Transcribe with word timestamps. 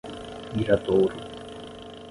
Miradouro 0.55 1.13